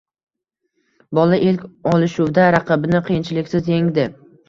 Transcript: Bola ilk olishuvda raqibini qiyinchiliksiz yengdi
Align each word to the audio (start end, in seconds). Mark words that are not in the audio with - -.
Bola 1.19 1.39
ilk 1.51 1.69
olishuvda 1.93 2.49
raqibini 2.59 3.07
qiyinchiliksiz 3.11 3.73
yengdi 3.77 4.13